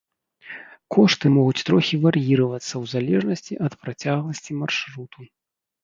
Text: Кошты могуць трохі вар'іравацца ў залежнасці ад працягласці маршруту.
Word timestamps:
Кошты 0.95 1.25
могуць 1.35 1.65
трохі 1.67 1.95
вар'іравацца 2.07 2.67
ў 2.67 2.83
залежнасці 2.97 3.53
ад 3.69 3.73
працягласці 3.87 4.61
маршруту. 4.67 5.19